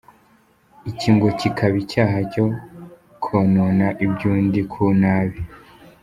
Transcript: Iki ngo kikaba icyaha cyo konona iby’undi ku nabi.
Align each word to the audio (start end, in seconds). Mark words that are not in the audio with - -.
Iki 0.89 1.09
ngo 1.15 1.27
kikaba 1.39 1.75
icyaha 1.83 2.17
cyo 2.31 2.45
konona 3.23 3.87
iby’undi 4.05 4.61
ku 4.71 4.83
nabi. 5.01 5.39